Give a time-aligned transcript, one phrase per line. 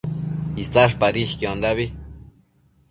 [0.63, 1.87] Isash padishquiondabi